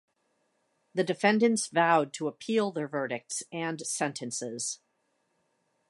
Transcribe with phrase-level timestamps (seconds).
[0.95, 4.79] The defendants vowed to appeal their verdicts and sentences.